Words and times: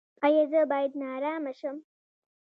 ایا 0.25 0.43
زه 0.51 0.61
باید 0.71 0.91
نارامه 1.01 1.53
شم؟ 1.59 1.77